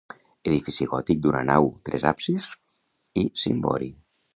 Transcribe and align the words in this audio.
Edifici 0.51 0.87
gòtic 0.93 1.21
d'una 1.25 1.43
nau, 1.51 1.69
tres 1.91 2.09
absis 2.15 2.51
i 3.25 3.31
cimbori. 3.45 3.97